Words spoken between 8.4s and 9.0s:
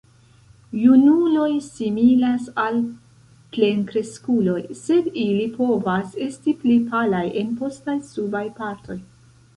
partoj.